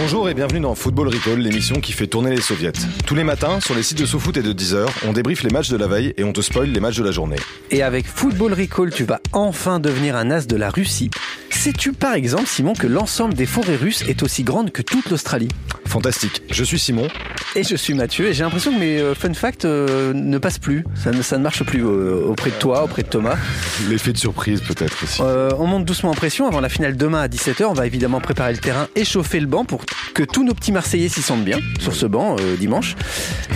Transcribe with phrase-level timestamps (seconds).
[0.00, 2.72] Bonjour et bienvenue dans Football Recall, l'émission qui fait tourner les soviets.
[3.06, 5.68] Tous les matins, sur les sites de SoFoot et de Deezer, on débriefe les matchs
[5.68, 7.36] de la veille et on te spoil les matchs de la journée.
[7.70, 11.10] Et avec Football Recall, tu vas enfin devenir un as de la Russie.
[11.60, 15.48] Sais-tu par exemple, Simon, que l'ensemble des forêts russes est aussi grande que toute l'Australie?
[15.84, 16.40] Fantastique.
[16.50, 17.06] Je suis Simon.
[17.54, 20.58] Et je suis Mathieu et j'ai l'impression que mes euh, fun facts euh, ne passent
[20.58, 20.84] plus.
[20.94, 23.36] Ça ne, ça ne marche plus euh, auprès de toi, auprès de Thomas.
[23.90, 25.20] L'effet de surprise peut-être aussi.
[25.20, 27.64] Euh, on monte doucement en pression avant la finale demain à 17h.
[27.64, 31.10] On va évidemment préparer le terrain, échauffer le banc pour que tous nos petits Marseillais
[31.10, 32.96] s'y sentent bien sur ce banc dimanche.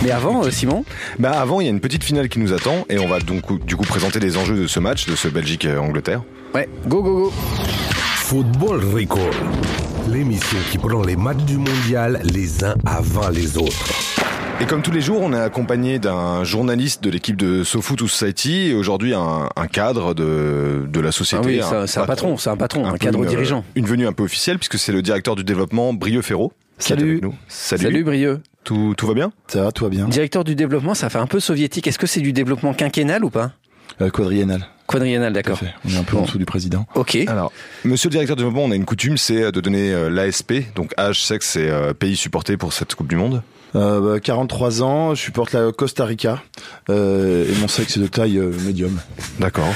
[0.03, 0.85] Mais avant, Simon,
[1.17, 3.65] Bah avant, il y a une petite finale qui nous attend et on va donc
[3.65, 6.21] du coup présenter les enjeux de ce match, de ce Belgique-Angleterre.
[6.53, 7.33] ouais, go go go.
[8.29, 9.29] Football Recall.
[10.11, 13.93] L'émission qui prend les matchs du mondial les uns avant les autres.
[14.59, 18.69] Et comme tous les jours, on est accompagné d'un journaliste de l'équipe de SoFoot Society
[18.71, 21.45] et aujourd'hui un, un cadre de, de la Ah société.
[21.45, 23.63] oui, c'est un- c'est un patron, c'est un patron, un, cadre une, dirigeant.
[23.75, 26.51] Une venue un peu officielle puisque c'est le directeur du développement Brieux Ferraud.
[26.79, 27.21] Salut.
[27.47, 27.83] Salut.
[27.83, 28.41] Salut Brieux.
[28.63, 29.31] Tout, tout va bien?
[29.45, 30.07] Ça va, tout va bien.
[30.07, 31.85] Directeur du développement, ça fait un peu soviétique.
[31.85, 33.51] Est-ce que c'est du développement quinquennal ou pas?
[34.01, 34.67] Euh, quadriennal.
[35.33, 35.59] D'accord.
[35.85, 36.21] On est un peu Bon.
[36.21, 36.85] en dessous du président.
[36.95, 37.17] Ok.
[37.27, 37.51] Alors,
[37.83, 40.93] monsieur le directeur du développement, on a une coutume, c'est de donner euh, l'ASP, donc
[40.99, 43.41] âge, sexe et euh, pays supporté pour cette Coupe du Monde.
[43.75, 46.41] Euh, bah, 43 ans, je supporte la Costa Rica
[46.89, 48.97] euh, et mon sexe est de taille euh, médium.
[49.39, 49.67] D'accord.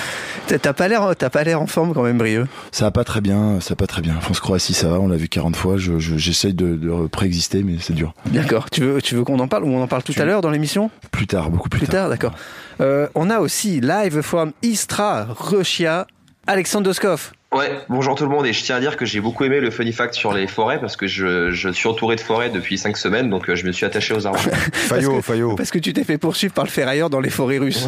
[0.47, 2.47] T'as t'as pas l'air, t'as pas l'air en forme quand même, Brieux.
[2.71, 4.13] Ça va pas très bien, ça va pas très bien.
[4.21, 5.77] France-Croatie, ça va, on l'a vu 40 fois.
[5.77, 8.13] Je, je- j'essaye de, de préexister, mais c'est dur.
[8.27, 8.69] D'accord.
[8.69, 10.41] Tu veux, tu veux qu'on en parle ou on en parle tout Tu- à l'heure
[10.41, 10.89] dans l'émission?
[11.11, 12.33] Plus tard, beaucoup plus, Plus tard, d'accord.
[12.81, 16.07] Euh, on a aussi live from Istra, Russia,
[16.47, 17.33] Alexandre Doskov.
[17.51, 19.71] Ouais, bonjour tout le monde et je tiens à dire que j'ai beaucoup aimé le
[19.71, 22.95] funny fact sur les forêts parce que je, je suis entouré de forêts depuis 5
[22.95, 24.37] semaines donc euh, je me suis attaché aux arbres.
[24.71, 25.55] Fayot, que- Fayot.
[25.55, 27.87] Parce que tu t'es fait poursuivre par le ferrailleur dans les forêts russes.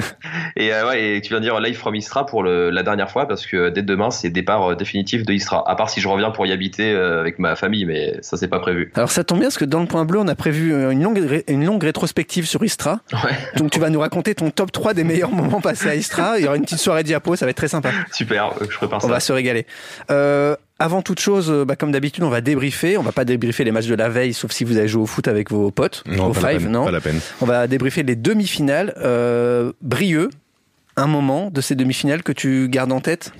[0.56, 3.10] et euh, ouais, et tu viens de dire live from Istra pour le, la dernière
[3.10, 5.62] fois parce que dès demain c'est départ euh, définitif de Istra.
[5.70, 8.48] À part si je reviens pour y habiter euh, avec ma famille mais ça c'est
[8.48, 8.90] pas prévu.
[8.94, 11.02] Alors ça tombe bien parce que dans le point bleu, on a prévu euh, une
[11.02, 13.00] longue, ré- une longue rétrospective sur Istra.
[13.12, 16.38] Ouais, Donc tu vas nous raconter ton top 3 des meilleurs moments passés à Istra.
[16.38, 17.90] Il y aura une petite soirée diapo, ça va être très sympa.
[18.10, 19.08] super, euh, je prépare On ça.
[19.08, 19.66] va se régaler.
[20.10, 22.96] Euh, avant toute chose, euh, bah, comme d'habitude, on va débriefer.
[22.98, 25.06] On va pas débriefer les matchs de la veille, sauf si vous avez joué au
[25.06, 26.02] foot avec vos potes.
[26.06, 26.84] Non, au pas la five, peine, non.
[26.84, 27.20] Pas la peine.
[27.40, 28.94] On va débriefer les demi-finales.
[28.98, 30.30] Euh, Brieux,
[30.96, 33.32] un moment de ces demi-finales que tu gardes en tête?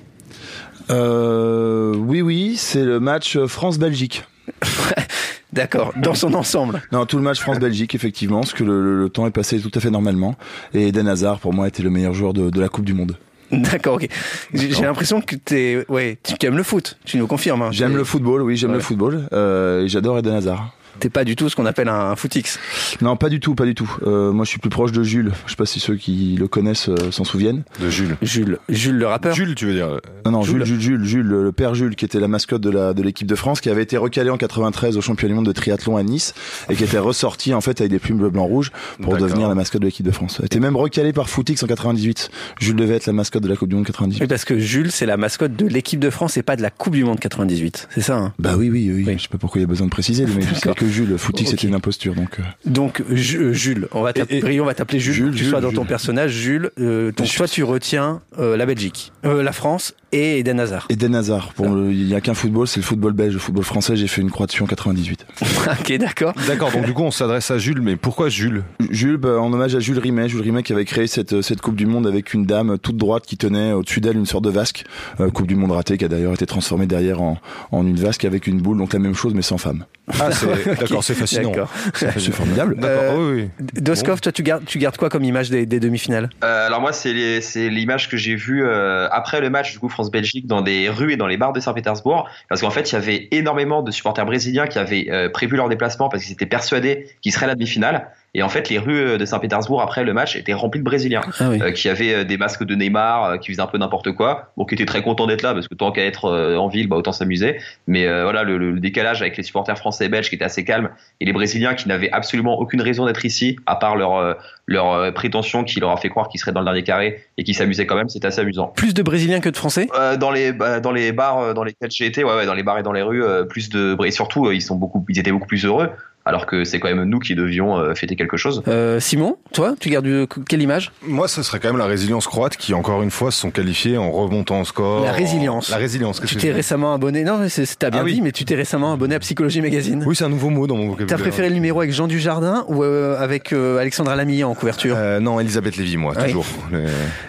[0.91, 4.25] Euh, oui, oui, c'est le match France-Belgique.
[5.53, 6.83] D'accord, dans son ensemble.
[6.93, 9.71] Non, tout le match France-Belgique, effectivement, parce que le, le- le temps est passé tout
[9.75, 10.35] à fait normalement.
[10.75, 13.17] Et Eden Hazard, pour moi, était le meilleur joueur de, de la Coupe du Monde.
[13.53, 14.09] D'accord, ok.
[14.53, 16.99] J'ai l'impression que t'es, ouais, tu tu aimes le foot.
[17.05, 17.63] Tu nous confirmes.
[17.63, 17.69] Hein.
[17.73, 18.77] J'aime le football, oui, j'aime Ouais.
[18.77, 19.29] le football.
[19.33, 20.73] Euh, j'adore Eden Hazard.
[21.01, 22.59] T'es pas du tout ce qu'on appelle un, un footix.
[23.01, 23.91] Non, pas du tout, pas du tout.
[24.07, 25.33] Euh, moi, je suis plus proche de Jules.
[25.47, 27.63] Je sais pas si ceux qui le connaissent euh, s'en souviennent.
[27.81, 28.17] De Jules.
[28.23, 29.35] Jules, Jules le rappeur.
[29.35, 30.65] Jules, tu veux dire Non, non, Jules.
[30.65, 33.27] Jules, Jules, Jules, Jules, le père Jules, qui était la mascotte de la de l'équipe
[33.27, 36.03] de France, qui avait été recalé en 93 au championnat du monde de triathlon à
[36.03, 36.35] Nice
[36.69, 38.71] et qui était ressorti en fait avec des plumes bleu blanc rouge
[39.03, 40.37] pour devenir la mascotte de l'équipe de France.
[40.41, 42.31] Il était même recalé par Footix en 98.
[42.61, 44.21] Jules devait être la mascotte de la Coupe du monde 98.
[44.21, 46.71] Oui, parce que Jules, c'est la mascotte de l'équipe de France et pas de la
[46.71, 47.89] Coupe du Monde 98.
[47.95, 48.33] C'est ça, hein?
[48.39, 49.15] Bah oui, oui, oui, Oui.
[49.17, 50.84] Je sais pas pourquoi il y a besoin de préciser, mais je sais D'accord.
[50.87, 51.51] Que Jules, Footix Ok.
[51.51, 52.39] c'était une imposture, donc.
[52.39, 53.15] euh, Donc, euh,
[53.53, 56.71] Jules, on va t'appeler, on va Jules, tu Jules, sois dans ton personnage, Jules.
[56.81, 60.87] Euh, donc, toi, tu retiens euh, la Belgique, euh, la France et Eden Hazard.
[60.91, 61.53] Eden Hazard.
[61.55, 63.97] Pour le- il y a qu'un football, c'est le football belge, le football français.
[63.97, 65.27] J'ai fait une croix dessus en 98.
[65.81, 66.33] ok, d'accord.
[66.47, 68.63] D'accord, donc du coup on s'adresse à Jules, mais pourquoi Jules?
[68.91, 71.77] Jules, bah, en hommage à Jules Rimet, Jules Rimet qui avait créé cette, cette Coupe
[71.77, 74.85] du Monde avec une dame toute droite qui tenait au-dessus d'elle une sorte de vasque.
[75.21, 77.39] Euh, coupe du Monde ratée qui a d'ailleurs été transformée derrière en,
[77.73, 79.85] en une vasque avec une boule, donc la même chose mais sans femme.
[80.21, 80.47] Ah, c'est
[80.81, 81.51] d'accord, c'est fascinant.
[81.51, 81.71] D'accord.
[81.95, 82.77] C'est formidable.
[82.79, 83.65] D'accord, Euh, oui, oui.
[83.81, 86.29] Doskov, toi, tu gardes, tu gardes quoi comme image des, des demi-finales?
[86.45, 89.79] Euh, alors moi c'est les- c'est l'image que j'ai vue euh, après le match du
[89.79, 92.95] coup France-Belgique dans des rues et dans les bars de Saint-Pétersbourg parce qu'en fait il
[92.95, 96.47] y avait énormément de supporters brésiliens qui avaient euh, prévu leur déplacement parce qu'ils étaient
[96.47, 100.13] persuadés qu'ils seraient à la demi-finale et en fait les rues de Saint-Pétersbourg après le
[100.13, 101.61] match étaient remplies de Brésiliens Ah oui.
[101.63, 104.53] euh, qui avaient euh, des masques de Neymar euh, qui faisaient un peu n'importe quoi
[104.57, 106.89] bon qui étaient très contents d'être là parce que tant qu'à être euh, en ville
[106.89, 110.29] bah autant s'amuser mais euh, voilà le, le décalage avec les supporters français et belges
[110.29, 110.91] qui étaient assez calmes
[111.21, 114.35] et les Brésiliens qui n'avaient absolument aucune raison d'être ici à part leur euh,
[114.67, 117.45] leur euh, prétention qui leur a fait croire qu'ils seraient dans le dernier carré et
[117.45, 118.69] qui s'amusaient quand même, c'était assez amusant.
[118.69, 119.89] Plus de Brésiliens que de Français?
[119.99, 122.55] Euh, dans les bah, dans les bars euh, dans lesquels j'ai été, ouais, ouais, dans
[122.55, 125.05] les bars et dans les rues, euh, plus de et surtout euh, ils sont beaucoup,
[125.11, 125.91] ils étaient beaucoup plus heureux
[126.25, 128.63] alors que c'est quand même nous qui devions euh, fêter quelque chose.
[128.69, 130.93] Euh, Simon, toi, tu gardes euh, quelle image?
[131.07, 133.99] Moi, ce serait quand même la résilience croate qui, encore une fois, se sont qualifiés
[133.99, 135.05] en remontant au score.
[135.05, 135.71] La résilience.
[135.71, 136.21] La résilience.
[136.25, 137.25] Tu t'es récemment abonné.
[137.25, 137.41] Non,
[137.79, 138.15] t'as bien ah, oui.
[138.15, 140.03] dit, mais tu t'es récemment abonné à Psychologie Magazine.
[140.07, 141.17] Oui, c'est un nouveau mot dans mon vocabulaire.
[141.17, 144.97] T'as préféré le numéro avec Jean Dujardin ou euh, avec euh, Alexandra Lamy en couverture?
[144.99, 146.25] Euh, Non, Elisabeth Lévy, moi, Oui.
[146.25, 146.47] toujours.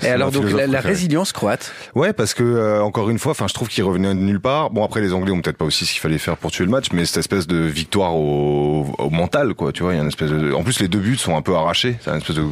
[0.04, 1.74] Et alors, donc, la, résilience croate?
[1.96, 4.70] Ouais, parce que euh, encore une fois, enfin, je trouve qu'il revenait de nulle part.
[4.70, 6.72] Bon, après, les Anglais ont peut-être pas aussi ce qu'il fallait faire pour tuer le
[6.72, 9.72] match, mais cette espèce de victoire au, au mental, quoi.
[9.72, 10.54] Tu vois, il y a une espèce de.
[10.54, 11.98] En plus, les deux buts sont un peu arrachés.
[12.02, 12.44] C'est une espèce de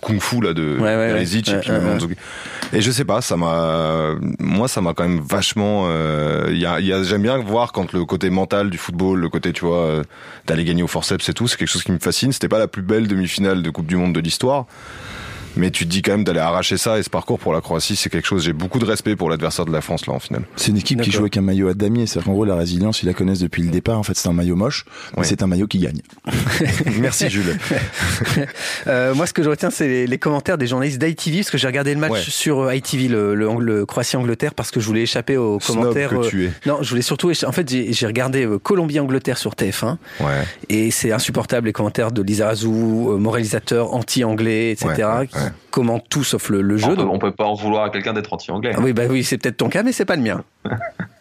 [0.00, 1.54] kung-fu là de Perisic ouais.
[1.54, 2.18] et puis Ouais, ouais, Mandzukic.
[2.74, 5.84] Et je sais pas, ça m'a, moi, ça m'a quand même vachement.
[5.88, 8.76] euh, Il y a, il y a, j'aime bien voir quand le côté mental du
[8.76, 10.02] football, le côté, tu vois, euh,
[10.46, 12.32] d'aller gagner au forceps et tout, c'est quelque chose qui me fascine.
[12.32, 14.66] C'était pas la plus belle demi-finale de Coupe du Monde de l'histoire.
[15.56, 17.96] Mais tu te dis quand même d'aller arracher ça et ce parcours pour la Croatie,
[17.96, 18.44] c'est quelque chose.
[18.44, 20.42] J'ai beaucoup de respect pour l'adversaire de la France là en finale.
[20.56, 22.06] C'est une équipe qui joue avec un maillot à damier.
[22.06, 23.98] C'est-à-dire qu'en gros, la résilience, ils la connaissent depuis le départ.
[23.98, 24.84] En fait, c'est un maillot moche,
[25.16, 26.00] mais c'est un maillot qui gagne.
[27.00, 27.56] Merci Jules.
[28.86, 31.58] Euh, moi, ce que je retiens, c'est les, les commentaires des journalistes d'ITV, parce que
[31.58, 32.20] j'ai regardé le match Ouais.
[32.20, 36.10] sur euh, ITV, le, le, le Croatie-Angleterre, parce que je voulais échapper aux Snob commentaires.
[36.10, 36.52] que euh, tu es.
[36.66, 37.32] non, je voulais surtout.
[37.46, 40.26] En fait, j'ai regardé euh, Colombie-Angleterre sur TF1, Ouais.
[40.68, 45.28] et c'est insupportable les commentaires de Lisa Razou, euh, moralisateur anti-anglais, etc., Ouais, ouais,
[45.70, 46.86] commentent tout sauf le, le jeu.
[46.86, 48.72] on, peut, donc- on peut pas en vouloir à quelqu'un d'être anti-anglais.
[48.74, 50.44] Ah oui, bah oui, c'est peut-être ton cas, mais c'est pas le mien.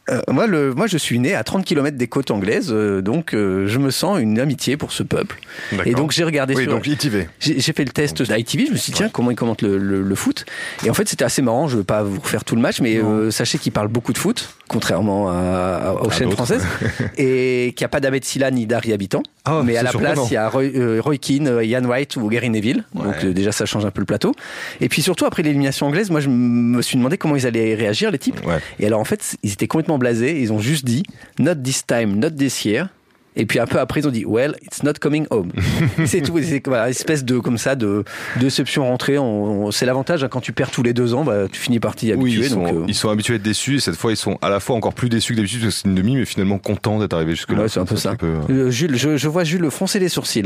[0.10, 3.34] Euh, moi, le, moi, je suis né à 30 km des côtes anglaises, euh, donc
[3.34, 5.40] euh, je me sens une amitié pour ce peuple.
[5.86, 7.30] Et donc j'ai regardé oui, sur, donc ITV.
[7.40, 10.02] j'ai fait le test d'ITV, je me suis dit tiens comment ils commentent le, le-
[10.02, 10.44] le foot?
[10.86, 12.98] Et en fait c'était assez marrant, je veux pas vous refaire tout le match mais
[12.98, 16.66] euh, sachez qu'ils parlent beaucoup de foot contrairement à, à- aux À chaînes françaises
[17.18, 19.24] et qu'il n'y a pas d'Ahmed Silla ni d'Harry Habitant.
[19.46, 22.16] Ah, mais à la place il y a Roy, euh, Roy Keane, euh, Ian White
[22.18, 22.84] ou Gary Neville.
[22.94, 24.34] Donc euh, déjà ça change un peu le plateau.
[24.82, 28.12] Et puis surtout après l'élimination anglaise moi je me suis demandé comment ils allaient réagir
[28.12, 28.46] les types.
[28.46, 28.60] Ouais.
[28.80, 30.42] et alors en fait ils étaient complètement blasés.
[30.42, 31.04] Ils ont juste dit
[31.40, 32.88] not this time, not this year
[33.36, 35.52] et puis un peu après, ils ont dit Well, it's not coming home.
[36.06, 36.40] c'est tout.
[36.42, 38.04] C'est voilà, espèce de comme ça de
[38.40, 39.18] déception rentrée.
[39.18, 41.80] On- on- c'est l'avantage hein, quand tu perds tous les deux ans, bah, tu finis
[41.80, 42.46] par t'y Oui, habituer.
[42.46, 44.50] ils sont, euh, ils sont habitués à être déçus et cette fois ils sont à
[44.50, 47.00] la fois encore plus déçus que d'habitude parce que c'est une demi mais finalement contents
[47.00, 47.62] d'être arrivés jusque là.
[47.64, 48.16] Ouais, c'est un peu ça.
[48.24, 50.44] euh, euh, Jules, je, je vois Jules froncer les sourcils.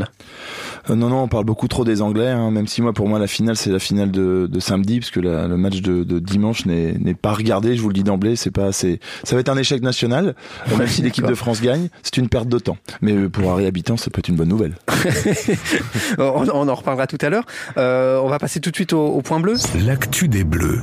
[0.90, 3.18] Euh, non, non, on parle beaucoup trop des Anglais, hein, même si moi, pour moi,
[3.18, 6.18] la finale, c'est la finale de, de samedi, parce que la- le match de, de
[6.18, 9.00] dimanche n'est n'est pas regardé, je vous le dis d'emblée, c'est pas assez.
[9.24, 10.34] Ça va être un échec national,
[10.78, 12.77] même si l'équipe de France gagne, c'est une perte de temps.
[13.00, 14.74] Mais euh, pour Harry Habitant, ça peut être une bonne nouvelle.
[16.18, 17.44] on, on en reparlera tout à l'heure.
[17.76, 19.54] Euh, on va passer tout de suite au, au point bleu.
[19.84, 20.80] L'actu des Bleus.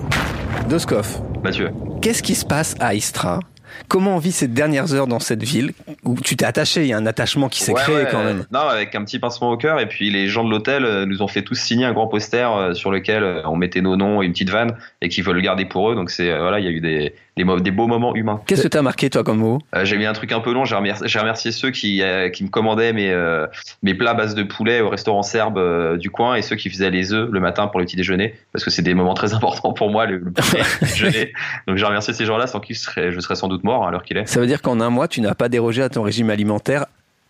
[0.69, 1.71] Doskov, Mathieu.
[2.01, 3.39] qu'est-ce qui se passe à Istra
[3.87, 5.73] Comment on vit ces dernières heures dans cette ville?
[6.05, 8.23] Où tu t'es attaché Il y a un attachement qui s'est Ouais, créé ouais, quand
[8.23, 8.45] même.
[8.51, 9.79] Non, avec un petit pincement au cœur.
[9.79, 12.49] Et puis les gens de l'hôtel euh, nous ont fait tous signer un grand poster
[12.55, 15.35] euh, sur lequel euh, on mettait nos noms et une petite vanne et qu'ils veulent
[15.35, 15.95] le garder pour eux.
[15.95, 18.41] Donc c'est voilà, il y a eu des, des, mo- des beaux moments humains.
[18.45, 19.59] Qu'est-ce que t'as marqué toi comme mot?
[19.75, 20.63] Euh, j'ai mis un truc un peu long.
[20.65, 23.47] J'ai remercié, ceux qui, euh, qui me commandaient mes, euh,
[23.83, 26.91] mes plats à base de poulet au restaurant serbe du coin et ceux qui faisaient
[26.91, 29.73] les œufs le matin pour le petit déjeuner parce que c'est des moments très importants
[29.73, 31.33] pour moi le, le petit déjeuner.
[31.67, 33.91] Donc j'ai remercié ces gens-là sans qui je serais, je serais sans doute mort à
[33.91, 34.25] l'heure qu'il est.
[34.27, 36.85] Ça veut dire qu'en un mois, tu n'as pas dérogé à ton régime alimentaire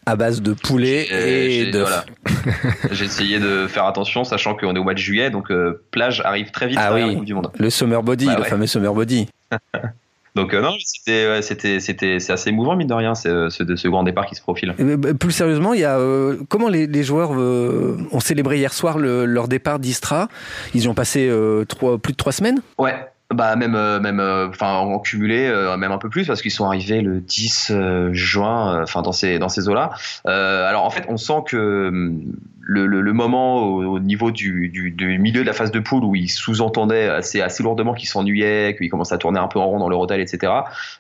[0.08, 2.06] à base de poulet Euh, et voilà.
[2.92, 6.22] J'ai essayé de faire attention, sachant qu'on est au mois de juillet, donc euh, plage
[6.26, 7.02] arrive très vite Ah oui.
[7.08, 7.52] la Coupe du Monde.
[7.58, 8.50] Le summer body, Bah le ouais.
[8.50, 9.28] fameux summer body.
[10.36, 13.76] Donc euh, non, c'était, ouais, c'était, c'était, c'est assez émouvant mine de rien, ce, de
[13.78, 14.76] ce grand départ qui se profile.
[14.82, 18.74] Euh, bah, Plus sérieusement, il y a euh, comment les, les joueurs ont célébré hier
[18.74, 20.28] soir le- leur départ d'Istra?
[20.74, 21.32] Ils y ont passé
[21.70, 22.60] trois, plus de trois semaines?
[22.78, 22.96] Ouais.
[23.34, 26.52] Bah même euh, même euh, enfin en cumulé euh, même un peu plus parce qu'ils
[26.52, 29.94] sont arrivés le 10 euh, juin enfin dans ces dans ces eaux là
[30.26, 32.36] alors en fait on sent que hum,
[32.66, 37.08] le, moment au, au niveau du, milieu de la phase de poule où ils sous-entendaient
[37.08, 40.00] assez assez lourdement qu'ils s'ennuyaient qu'ils commençaient à tourner un peu en rond dans leur
[40.00, 40.52] hôtel etc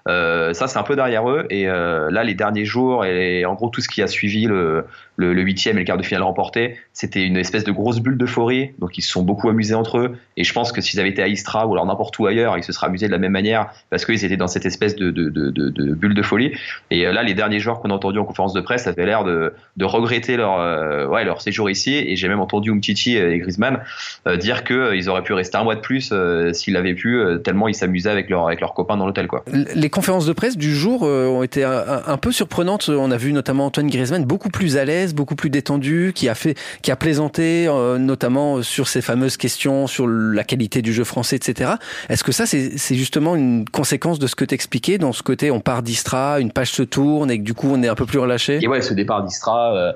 [0.07, 3.55] euh, ça c'est un peu derrière eux et euh, là les derniers jours et en
[3.55, 4.85] gros tout ce qui a suivi le
[5.17, 8.71] le, huitième et le quart de finale remporté, c'était une espèce de grosse bulle d'euphorie.
[8.79, 10.17] Donc ils se sont beaucoup amusés entre eux.
[10.37, 12.63] Et je pense que s'ils avaient été à Istra ou alors n'importe où ailleurs, ils
[12.63, 16.13] se seraient amusés de la même manière parce qu'ils étaient dans cette espèce de, bulle
[16.13, 16.53] de folie.
[16.91, 19.23] Et euh, là, les derniers joueurs qu'on a entendus en conférence de presse avaient l'air
[19.23, 21.95] de, regretter leur, ouais, leur séjour ici.
[21.95, 23.79] Et j'ai même entendu Umtiti et Griezmann
[24.27, 27.37] euh, dire qu'ils auraient pu rester un mois de plus euh, s'ils avaient pu, euh,
[27.37, 29.27] tellement ils s'amusaient avec, leur, avec leurs copains dans l'hôtel.
[29.27, 29.43] quoi.
[29.75, 32.89] Les conférences de presse du jour euh, ont été un, un peu surprenantes.
[32.89, 36.35] On a vu notamment Antoine Griezmann beaucoup plus à l'aise, beaucoup plus détendu, qui a
[36.35, 41.03] fait, qui a plaisanté, euh, notamment sur ces fameuses questions sur la qualité du jeu
[41.03, 41.71] français, etc.
[42.09, 45.51] Est-ce que ça, c'est c'est justement une conséquence de ce que t'expliquais, dans ce côté,
[45.51, 48.05] on part d'Istra, une page se tourne et que du coup, on est un peu
[48.05, 48.59] plus relâché?
[48.61, 49.91] Et ouais, ce départ d'Istra, euh,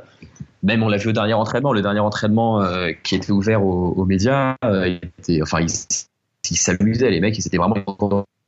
[0.64, 4.06] même on l'a vu au dernier entraînement, le dernier entraînement euh, qui était ouvert aux,
[4.06, 7.76] médias, euh, il était, enfin, ils s'amusaient, les mecs, ils étaient vraiment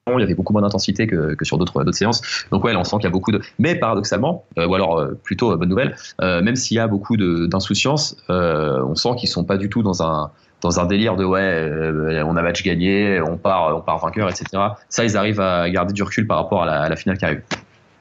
[0.08, 2.22] il y avait beaucoup moins d'intensité que, sur d'autres séances.
[2.51, 3.39] Donc ouais, on sent qu'il y a beaucoup de.
[3.60, 8.96] Mais paradoxalement, euh, ou alors plutôt bonne nouvelle, même s'il y a beaucoup d'insouciance, on
[8.96, 12.41] sent qu'ils sont pas du tout dans un dans un délire de ouais, on a
[12.41, 14.46] match gagné, on part on part vainqueur, etc.
[14.89, 17.25] Ça, ils arrivent à garder du recul par rapport à la, à la finale qui
[17.25, 17.41] arrive.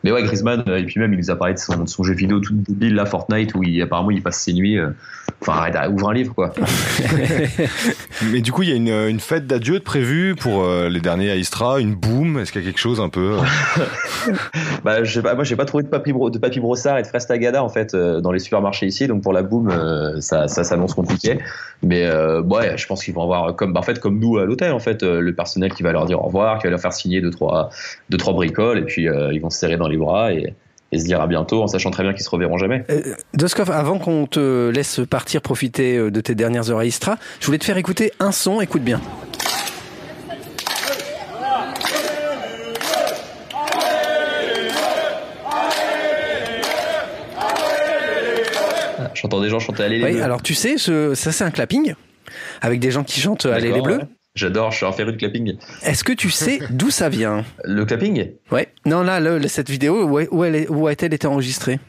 [0.03, 2.41] Mais ouais, Griezmann, euh, et puis même, il nous a parlé de son, jeu vidéo
[2.41, 4.79] tout débile, là, Fortnite, où il, apparemment il passe ses nuits.
[5.31, 6.53] Euh, Enfin, arrête, ouvre un livre, quoi.
[8.33, 11.01] Mais du coup, il y a une, une fête d'adieu de prévue pour euh, les
[11.01, 12.39] derniers à Istra, une boom.
[12.39, 14.33] Est-ce qu'il y a quelque chose un peu euh,
[14.85, 17.07] Bah, je sais pas, moi, j'ai pas trouvé de papier, bro- de brossard et de
[17.07, 19.07] fraises tagada, en fait, euh, dans les supermarchés ici.
[19.07, 21.39] Donc, pour la boom, euh, ça, ça s'annonce compliqué.
[21.83, 24.45] Mais, euh, ouais, je pense qu'ils vont avoir, comme, bah, en fait, comme nous à
[24.45, 26.81] l'hôtel, en fait, euh, le personnel qui va leur dire au revoir, qui va leur
[26.81, 27.71] faire signer deux, trois,
[28.11, 30.55] deux, trois bricoles, et puis, euh, ils vont se serrer dans les bras et,
[30.93, 32.85] et se dire à bientôt, en sachant très bien qu'ils se reverront jamais.
[32.91, 37.17] Euh, Doskov, avant qu'on te laisse partir profiter euh, de tes dernières heures à Istra,
[37.41, 39.01] je voulais te faire écouter un son, écoute bien.
[49.15, 50.23] J'entends des gens chanter Allez les Oui, Bleus.
[50.23, 51.95] alors tu sais, ce- ça c'est un clapping,
[52.63, 53.97] avec des gens qui chantent Allez les Bleus.
[53.99, 54.05] ouais.
[54.37, 55.57] J'adore, je suis un féru de clapping.
[55.83, 57.45] Est-ce que tu sais d'où ça vient?
[57.65, 58.31] Le clapping?
[58.53, 58.69] Ouais.
[58.87, 61.81] Non, là, le- cette vidéo, où, elle est- où a-t-elle été enregistrée?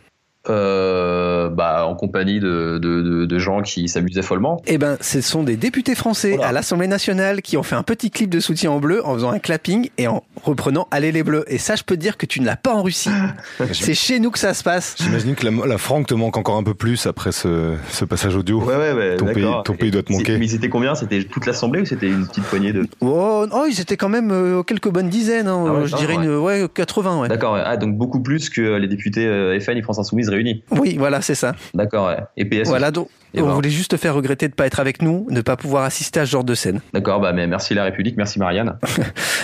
[0.50, 4.62] Euh, bah, en compagnie de, de, de, de gens qui s'amusaient follement.
[4.68, 6.48] Eh ben, ce sont des députés français Voilà.
[6.48, 9.32] à l'Assemblée nationale qui ont fait un petit clip de soutien en bleu en faisant
[9.32, 11.44] un clapping et en reprenant Allez les Bleus.
[11.48, 13.10] Et ça, je peux te dire que tu ne l'as pas en Russie.
[13.74, 14.96] C'est chez nous que ça se passe.
[15.00, 18.36] J'imagine que la, la franque te manque encore un peu plus après ce, ce passage
[18.36, 18.62] audio.
[18.64, 19.18] Ouais, ouais, ouais.
[19.18, 19.64] Ton pays- d'accord.
[19.64, 20.38] ton pays doit te manquer.
[20.38, 20.96] Mais ils étaient combien?
[20.96, 22.88] C'était toute l'Assemblée ou c'était une petite poignée de.
[23.02, 25.48] Oh, oh, ils étaient quand même euh, quelques bonnes dizaines.
[25.48, 25.64] hein.
[25.68, 26.26] Ah ouais, je dirais ouais.
[26.26, 27.28] une, ouais, 80, ouais.
[27.30, 27.62] D'accord, ouais.
[27.64, 30.64] ah, donc beaucoup plus que les députés euh, FN et France Insoumise réunis.
[30.72, 31.56] Oui, voilà, c'est ça.
[31.74, 32.18] D'accord, ouais.
[32.38, 32.68] Et PS.
[32.68, 33.54] Voilà, donc Et on ben.
[33.54, 36.26] voulait juste te faire regretter de pas être avec nous, de pas pouvoir assister à
[36.26, 36.82] ce genre de scène.
[36.94, 38.78] D'accord, bah, mais merci la République, merci Marianne.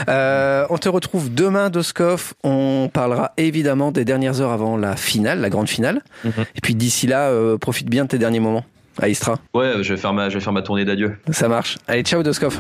[0.10, 2.34] Euh, on te retrouve demain, Doskov.
[2.44, 6.02] On parlera évidemment des dernières heures avant la finale, la grande finale.
[6.24, 6.32] Mhm.
[6.56, 8.64] Et puis d'ici là, euh, profite bien de tes derniers moments
[9.02, 9.40] à Istra.
[9.56, 11.18] Ouais, je vais faire ma, je vais faire ma tournée d'adieu.
[11.32, 11.78] Ça marche.
[11.88, 12.60] Allez, ciao, Doskov.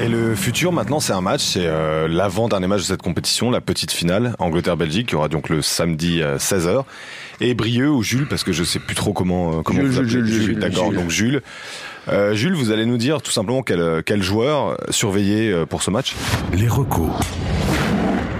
[0.00, 3.60] Et le futur maintenant, c'est un match, c'est euh, l'avant-dernier match de cette compétition, la
[3.60, 6.84] petite finale, Angleterre-Belgique, qui aura donc le samedi à 16h.
[7.40, 9.98] Et Brieux ou Jules, parce que je sais plus trop comment, euh, comment Jules, vous
[9.98, 10.10] appelez.
[10.10, 11.00] Jules, Jules, Jules, D'accord, Jules.
[11.00, 11.42] donc Jules.
[12.08, 15.90] Euh, Jules, vous allez nous dire tout simplement quel, quel joueur surveiller euh, pour ce
[15.90, 16.14] match?
[16.54, 17.10] Les recos.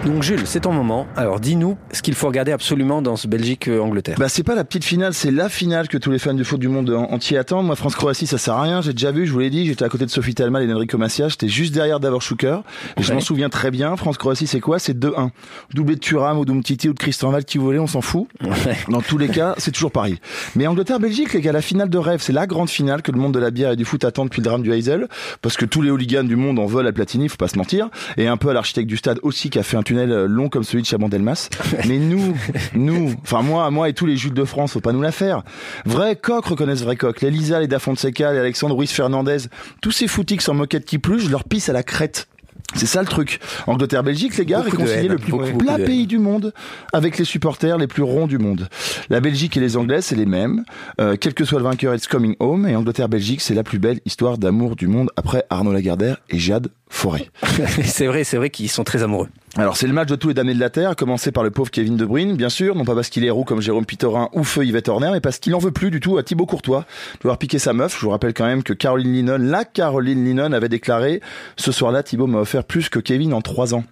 [0.07, 1.07] Donc Jules, c'est ton moment.
[1.17, 4.17] Alors dis-nous ce qu'il faut regarder absolument dans ce Belgique-Angleterre.
[4.19, 6.59] Bah c'est pas la petite finale, c'est la finale que tous les fans du foot
[6.59, 7.67] du monde en- entier attendent.
[7.67, 9.89] Moi France-Croatie ça sert à rien, j'ai déjà vu, je vous l'ai dit, j'étais à
[9.91, 12.63] côté de Sophie Talma et d'Enrico Macias, j'étais juste derrière Davor Schuker.
[12.97, 13.15] Et Je Ouais.
[13.17, 14.79] m'en souviens très bien, France-Croatie c'est quoi?
[14.79, 15.31] C'est 2-1.
[15.75, 18.29] Doublé de Thuram ou d'Umtiti ou de Christian Val qui voulait, on s'en fout.
[18.43, 18.77] Ouais.
[18.89, 20.19] Dans tous les cas, c'est toujours pareil.
[20.57, 23.35] Mais Angleterre-Belgique, les gars, la finale de rêve, c'est la grande finale que le monde
[23.35, 25.09] de la bière et du foot attend depuis le drame du Hazel,
[25.43, 27.89] parce que tous les hooligans du monde en veulent à Platini, faut pas se mentir,
[28.17, 30.49] et un peu à l'architecte du stade aussi qui a fait un tunnel euh, long
[30.49, 31.49] comme celui de Chabandelmas.
[31.87, 32.35] Mais nous,
[32.75, 35.43] nous, enfin moi, moi et tous les Jules de France, faut pas nous la faire.
[35.85, 37.21] Vrai coq reconnaissent vrai coq.
[37.21, 39.39] Les Lisa, les Da Fonseca, les Alexandre Ruiz Fernandez,
[39.81, 42.29] tous ces footix en moquette qui plus, je leur pisse à la crête.
[42.75, 43.41] C'est ça le truc.
[43.67, 46.53] Angleterre-Belgique, les gars, réconcilier le plus beaucoup, plat pays du monde
[46.93, 48.69] avec les supporters les plus ronds du monde.
[49.09, 50.65] La Belgique et les Anglais, c'est les mêmes.
[51.01, 52.69] Euh, quel que soit le vainqueur, it's coming home.
[52.69, 56.69] Et Angleterre-Belgique, c'est la plus belle histoire d'amour du monde après Arnaud Lagardère et Jade
[56.91, 57.31] Forêt.
[57.85, 59.29] c'est vrai, c'est vrai qu'ils sont très amoureux.
[59.57, 61.51] Alors c'est le match de tous les damnés de la terre, à commencer par le
[61.51, 64.29] pauvre Kevin De Bruyne, bien sûr, non pas parce qu'il est roux comme Jérôme Pitorin
[64.33, 66.85] ou feu Yvette Horner, mais parce qu'il en veut plus du tout à Thibaut Courtois
[67.15, 67.97] de avoir piqué sa meuf.
[67.99, 71.21] Je vous rappelle quand même que Caroline Linnon, la Caroline Linnon, avait déclaré
[71.57, 73.85] ce soir-là, Thibaut m'a offert plus que Kevin en trois ans.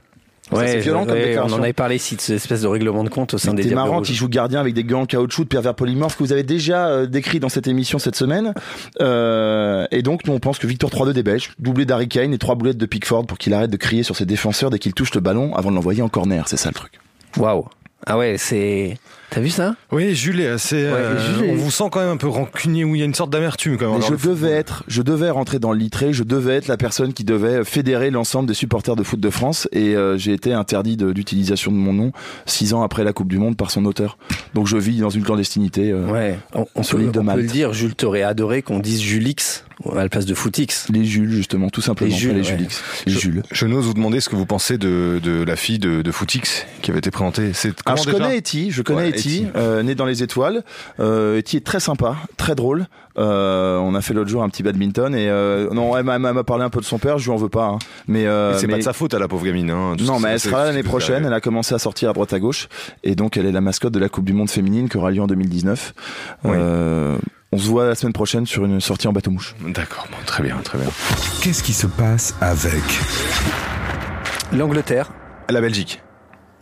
[0.53, 1.57] C'est violent comme ouais, on déclaration.
[1.59, 3.75] en avait parlé ici de cette espèce de règlement de compte au sein des Diables
[3.77, 6.45] marrant qu'il joue gardien avec des gants en caoutchouc de pervers polymorphes que vous avez
[6.45, 8.55] déjà euh, décrit dans cette émission cette semaine.
[9.01, 12.39] Euh, et donc, nous, on pense que Victor 3-2 des Belges, doublé d'Harry Kane et
[12.39, 15.15] trois boulettes de Pickford pour qu'il arrête de crier sur ses défenseurs dès qu'il touche
[15.15, 16.47] le ballon avant de l'envoyer en corner.
[16.47, 16.93] C'est ça le truc.
[17.37, 17.67] Waouh.
[18.07, 18.99] Ah ouais, c'est.
[19.31, 19.75] T'as vu ça?
[19.93, 20.77] Oui, Jules est assez.
[20.77, 23.05] euh, Jules est- On vous sent quand même un peu rancunier, où il y a
[23.05, 24.01] une sorte d'amertume quand même.
[24.01, 27.13] Mais je devais être, je devais rentrer dans le litré, je devais être la personne
[27.13, 30.97] qui devait fédérer l'ensemble des supporters de foot de France et euh, j'ai été interdit
[30.97, 32.13] d'utilisation de mon nom
[32.47, 34.17] six ans après la Coupe du Monde par son auteur.
[34.55, 35.91] Donc je vis dans une clandestinité.
[35.93, 38.63] euh, Ouais, on, on Sur peut, l'île de on peut le dire, Jules t'aurait adoré
[38.63, 40.87] qu'on dise Julix à la place de Footix.
[40.91, 42.11] Les Jules justement, tout simplement.
[42.11, 42.45] Les Jules, les ouais.
[42.45, 43.43] Julix, les Je- Jules.
[43.53, 46.65] Je n'ose vous demander ce que vous pensez de, de la fille de, de Footix
[46.81, 47.51] qui avait été présentée.
[47.53, 48.13] C'est je déjà?
[48.13, 49.47] connais Eti, je connais Eti.
[49.57, 50.63] euh, né dans les étoiles.
[51.01, 52.87] Euh, Eti est très sympa, très drôle.
[53.19, 56.21] Euh, on a fait l'autre jour un petit badminton et euh, non, elle m'a elle
[56.21, 57.65] m'a parlé un peu de son père, je lui en veux pas.
[57.67, 57.79] hein.
[58.09, 59.71] Mais, euh, Mais c'est mais- pas de sa faute à la pauvre gamine.
[59.71, 61.25] Hein, Non, mais elle sera l'année prochaine.
[61.25, 62.69] Elle a commencé à sortir à droite à gauche
[63.05, 65.23] et donc elle est la mascotte de la Coupe du Monde féminine qui aura lieu
[65.23, 65.95] en 2019.
[66.45, 66.51] Oui.
[66.55, 67.17] Euh,
[67.53, 69.55] on se voit la semaine prochaine sur une sortie en bateau mouche.
[69.67, 70.89] D'accord, bon, très bien, très bien.
[71.43, 72.83] Qu'est-ce qui se passe avec
[74.53, 75.11] L'Angleterre.
[75.49, 76.03] La Belgique.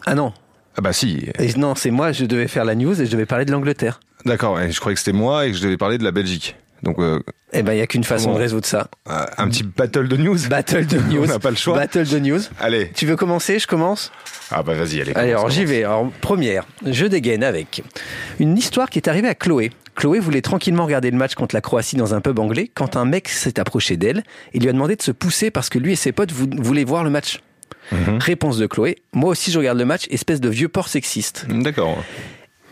[0.07, 0.33] Ah non.
[0.77, 1.29] Ah bah si.
[1.39, 4.01] Et non, c'est moi, je devais faire la news et je devais parler de l'Angleterre.
[4.27, 6.57] D'accord, je croyais que c'était moi et que je devais parler de la Belgique.
[6.83, 7.21] Donc euh,
[7.53, 8.89] Eh ben, il y a qu'une façon de résoudre ça.
[9.09, 10.37] euh, un petit battle de news.
[10.51, 11.25] Battle de news.
[11.25, 11.77] On n'a pas le choix.
[11.79, 12.41] Battle de news.
[12.61, 12.91] Allez.
[12.95, 14.13] Tu veux commencer Je commence?
[14.51, 15.13] Ah bah vas-y, allez.
[15.15, 15.85] Allez, alors j'y vais.
[15.85, 17.83] Alors, première, je dégaine avec
[18.39, 19.71] une histoire qui est arrivée à Chloé.
[19.95, 23.05] Chloé voulait tranquillement regarder le match contre la Croatie dans un pub anglais quand un
[23.05, 25.97] mec s'est approché d'elle et lui a demandé de se pousser parce que lui et
[25.97, 27.41] ses potes vou- voulaient voir le match.
[27.93, 28.19] Mhm.
[28.19, 31.47] Réponse de Chloé, moi aussi je regarde le match, espèce de vieux porc sexiste.
[31.49, 32.03] D'accord.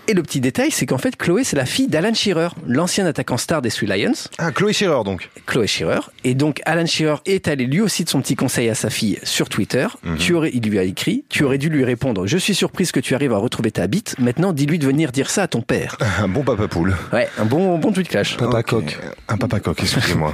[0.09, 3.37] Et le petit détail, c'est qu'en fait Chloé c'est la fille d'Alan Shearer, l'ancien attaquant
[3.37, 5.30] star des Three Lions, Ah, Chloé Scherer donc.
[5.47, 6.00] Chloé Shearer.
[6.25, 9.21] Et donc Alan Shearer est allé lui aussi de son petit conseil à sa fille
[9.23, 9.87] sur Twitter.
[10.02, 10.16] Mhm.
[10.16, 12.99] Tu aurais, il lui a écrit, tu aurais dû lui répondre, je suis surprise que
[12.99, 15.97] tu arrives à retrouver ta bite, maintenant dis-lui de venir dire ça à ton père.
[16.18, 16.97] Un bon papa poule.
[17.12, 18.37] Ouais, un bon, bon tweet clash.
[18.38, 18.99] Papa coq.
[19.28, 20.32] Un papa coq, excusez-moi.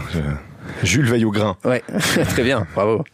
[0.82, 1.56] Jules veille au grain.
[1.64, 1.82] Ouais,
[2.30, 3.04] très bien, bravo.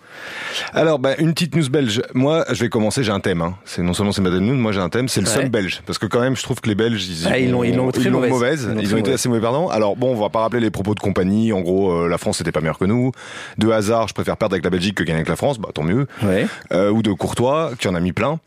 [0.72, 2.02] Alors, bah, une petite news belge.
[2.14, 3.42] Moi, je vais commencer, j'ai un thème.
[3.42, 3.54] Hein.
[3.64, 5.32] C'est non seulement c'est ma news, moi j'ai un thème, c'est le Ouais.
[5.34, 5.82] somme belge.
[5.86, 7.90] Parce que quand même, je trouve que les Belges, ils, Ah, ils l'ont- ils l'ont
[7.90, 8.30] très mauvaise.
[8.30, 8.62] mauvaise.
[8.70, 9.68] Ils l'ont Ils, très ont été assez mauvais perdants.
[9.68, 11.52] Alors bon, on va pas rappeler les propos de compagnie.
[11.52, 13.12] En gros, euh, la France n'était pas meilleure que nous.
[13.58, 15.58] De hasard, je préfère perdre avec la Belgique que gagner avec la France.
[15.58, 16.06] Bah tant mieux.
[16.22, 16.46] Ouais.
[16.72, 18.38] Euh, ou de Courtois, qui en a mis plein.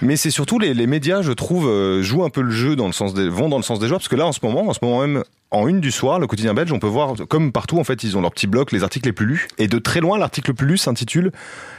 [0.00, 2.86] Mais c'est surtout les, les médias, je trouve, euh, jouent un peu le jeu dans
[2.86, 4.68] le sens des, vont dans le sens des joueurs, parce que là, en ce moment,
[4.68, 7.52] en ce moment même, en une du soir, le quotidien belge, on peut voir, comme
[7.52, 9.48] partout, en fait, ils ont leur petit bloc, les articles les plus lus.
[9.58, 11.30] Et de très loin, l'article le plus lu s'intitule,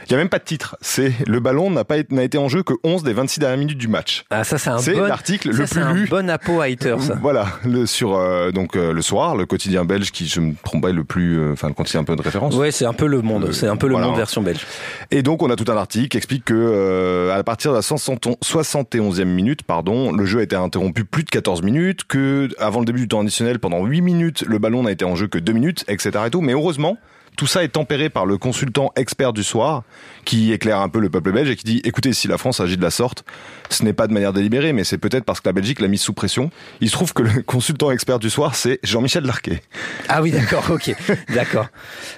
[0.06, 0.76] il y a même pas de titre.
[0.80, 3.58] C'est le ballon n'a pas été- n'a été en jeu que 11 des 26 dernières
[3.58, 4.24] minutes du match.
[4.30, 5.02] Ah, ça, c'est un C'est bon.
[5.04, 6.08] l'article le c'est plus un lu.
[6.08, 6.28] bon
[6.60, 7.16] hater, ça.
[7.20, 10.82] Voilà, le sur euh, donc euh, le soir, le quotidien belge qui je me trompe
[10.82, 12.54] pas est le plus, euh, enfin le quotidien un peu de référence.
[12.54, 13.46] Ouais, c'est un peu le monde.
[13.46, 14.06] Euh, C'est un peu le voilà.
[14.08, 14.66] monde version belge.
[15.10, 17.82] Et donc on a tout un article qui explique que euh, à partir de la
[17.82, 22.80] 60 71e minute, pardon, le jeu a été interrompu plus de 14 minutes, que avant
[22.80, 25.38] le début du temps additionnel, pendant 8 minutes, le ballon n'a été en jeu que
[25.38, 26.10] 2 minutes, etc.
[26.26, 26.42] Et tout.
[26.42, 26.98] Mais heureusement,
[27.38, 29.82] tout ça est tempéré par le consultant expert du soir,
[30.26, 32.76] qui éclaire un peu le peuple belge et qui dit écoutez, si la France agit
[32.76, 33.24] de la sorte,
[33.70, 36.02] ce n'est pas de manière délibérée, mais c'est peut-être parce que la Belgique l'a mise
[36.02, 36.50] sous pression.
[36.82, 39.62] Il se trouve que le consultant expert du soir, c'est Jean-Michel Larquet.
[40.10, 40.94] Ah oui, d'accord, ok,
[41.34, 41.66] d'accord.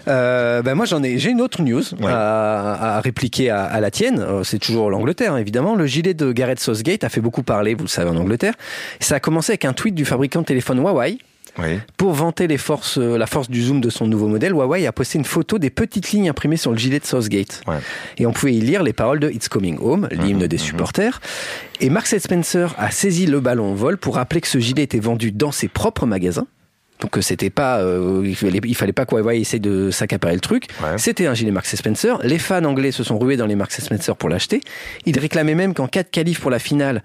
[0.09, 2.11] Euh, ben moi j'en ai, j'ai une autre news Ouais.
[2.13, 4.19] à, à répliquer à, à la tienne.
[4.19, 5.77] Euh, C'est toujours l'Angleterre, hein, évidemment.
[5.77, 8.55] Le gilet de Gareth Southgate a fait beaucoup parler, vous le savez, en Angleterre.
[9.01, 11.17] Ça a commencé avec un tweet du fabricant de téléphone Huawei.
[11.59, 11.79] Oui.
[11.97, 14.93] Pour vanter les forces, euh, la force du zoom de son nouveau modèle, Huawei a
[14.93, 17.63] posté une photo des petites lignes imprimées sur le gilet de Southgate.
[17.67, 17.77] Ouais.
[18.19, 21.21] Et on pouvait y lire les paroles de It's Coming Home, l'hymne Mhm, des supporters.
[21.81, 25.01] Et Marks Spencer a saisi le ballon au vol pour rappeler que ce gilet était
[25.01, 26.47] vendu dans ses propres magasins.
[27.01, 30.41] Donc euh, c'était pas, euh, il, fallait, il fallait pas qu'Huawei essaye de s'accaparer le
[30.41, 30.69] truc.
[30.83, 30.97] Ouais.
[30.97, 32.19] C'était un gilet Marks Spencer.
[32.23, 34.61] Les fans anglais se sont rués dans les Marks Spencer pour l'acheter.
[35.05, 37.03] Ils réclamaient même qu'en cas de qualif pour la finale,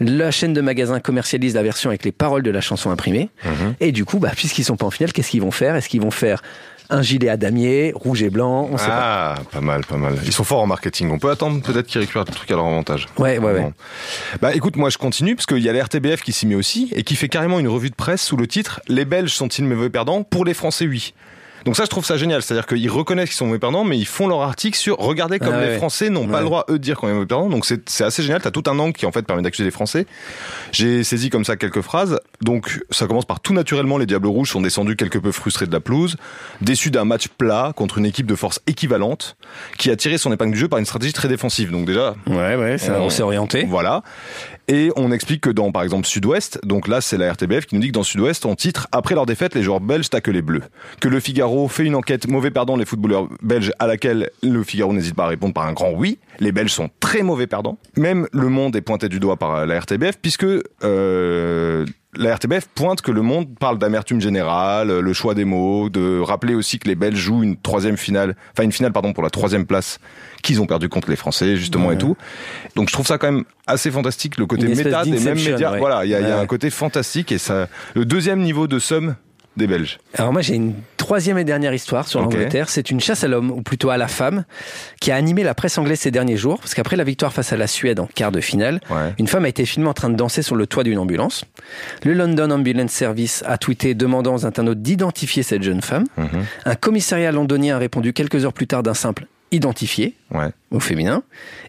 [0.00, 3.30] la chaîne de magasins commercialise la version avec les paroles de la chanson imprimée.
[3.44, 3.74] Mhm.
[3.80, 5.76] Et du coup, bah, puisqu'ils sont pas en finale, qu'est-ce qu'ils vont faire?
[5.76, 6.42] Est-ce qu'ils vont faire
[6.88, 8.68] un gilet à damier, rouge et blanc?
[8.70, 9.34] On sait pas.
[9.36, 10.14] Ah, pas mal, pas mal.
[10.24, 11.10] Ils sont forts en marketing.
[11.10, 13.06] On peut attendre peut-être qu'ils récupèrent le truc à leur avantage.
[13.18, 13.72] Ouais, ouais, ouais.
[14.40, 16.92] Bah écoute, moi je continue parce qu'il y a la RTBF qui s'y met aussi
[16.94, 19.90] et qui fait carrément une revue de presse sous le titre Les Belges sont-ils mauvais
[19.90, 20.22] perdants?
[20.22, 21.14] Pour les Français, oui.
[21.66, 22.40] Donc ça, je trouve ça génial.
[22.42, 25.52] C'est-à-dire qu'ils reconnaissent qu'ils sont mauvais perdants, mais ils font leur article sur regardez comme
[25.54, 25.76] Ah les.
[25.76, 27.48] Français n'ont pas le droit eux de dire qu'on est mauvais perdants.
[27.48, 28.40] Donc c'est c'est assez génial.
[28.40, 30.06] T'as tout un angle qui en fait permet d'accuser les Français.
[30.72, 32.20] J'ai saisi comme ça quelques phrases.
[32.40, 35.72] Donc ça commence par tout naturellement, les Diables Rouges sont descendus quelque peu frustrés de
[35.72, 36.16] la pelouse,
[36.60, 39.36] déçus d'un match plat contre une équipe de force équivalente,
[39.76, 41.70] qui a tiré son épingle du jeu par une stratégie très défensive.
[41.72, 43.64] Donc déjà, Ouais, ouais, ça, on s'est orienté.
[43.68, 44.02] voilà.
[44.68, 47.80] Et on explique que dans, par exemple, Sud-Ouest, donc là, c'est la RTBF qui nous
[47.80, 50.62] dit que dans Sud-Ouest, on titre Après leur défaite, les joueurs belges taquent les bleus.
[51.00, 54.92] Que le Figaro fait une enquête mauvais perdant les footballeurs belges à laquelle le Figaro
[54.92, 56.18] n'hésite pas à répondre par un grand oui.
[56.40, 57.78] Les Belges sont très mauvais perdants.
[57.96, 60.46] Même Le Monde est pointé du doigt par la RTBF puisque,
[60.82, 66.20] euh, la RTBF pointe que le monde parle d'amertume générale, le choix des mots, de
[66.20, 69.30] rappeler aussi que les Belges jouent une troisième finale, enfin une finale pardon pour la
[69.30, 69.98] troisième place
[70.42, 72.16] qu'ils ont perdu contre les Français justement et tout.
[72.74, 75.72] Donc je trouve ça quand même assez fantastique le côté méta des mêmes médias.
[75.72, 75.78] ouais.
[75.78, 79.16] Voilà, il y a, y un côté fantastique et ça le deuxième niveau de somme
[79.56, 79.98] des Belges.
[80.14, 82.68] Alors moi j'ai une troisième et dernière histoire sur l'Angleterre.
[82.68, 84.44] C'est une chasse à l'homme, ou plutôt à la femme,
[85.00, 86.58] qui a animé la presse anglaise ces derniers jours.
[86.58, 89.14] Parce qu'après la victoire face à la Suède en quart de finale, Ouais.
[89.18, 91.44] une femme a été filmée en train de danser sur le toit d'une ambulance.
[92.04, 96.04] Le London Ambulance Service a tweeté demandant aux internautes d'identifier cette jeune femme.
[96.16, 96.44] Mhm.
[96.64, 100.50] Un commissariat londonien a répondu quelques heures plus tard d'un simple identifié Ouais.
[100.72, 101.22] au féminin.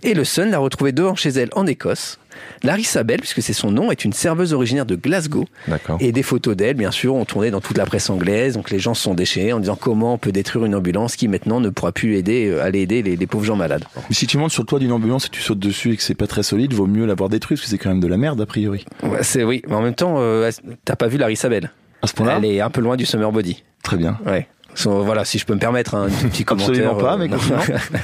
[0.04, 2.18] Et le Sun l'a retrouvée dehors chez elle en Écosse.
[2.64, 5.46] Larissa Bell, puisque c'est son nom, est une serveuse originaire de Glasgow.
[5.68, 5.98] D'accord.
[6.00, 8.56] Et des photos d'elle, bien sûr, ont tourné dans toute la presse anglaise.
[8.56, 11.28] Donc les gens se sont déchirés en disant comment on peut détruire une ambulance qui
[11.28, 13.84] maintenant ne pourra plus aider, euh, aller aider les, les pauvres gens malades.
[13.96, 16.04] Mais si tu montes sur le toit d'une ambulance et tu sautes dessus et que
[16.04, 18.18] c'est pas très solide, vaut mieux l'avoir détruit parce que c'est quand même de la
[18.18, 18.86] merde a priori.
[19.04, 20.50] Ouais, c'est oui, mais en même temps, euh,
[20.86, 21.72] t'as pas vu Larissa Bell?
[22.02, 22.36] À ce point-là?
[22.38, 23.64] Elle est un peu loin du summer body.
[23.84, 24.20] Très bien.
[24.26, 24.48] Ouais.
[24.76, 26.92] So, voilà, si je peux me permettre un petit commentaire.
[26.92, 27.18] Absolument pas, euh,
[27.92, 28.00] mais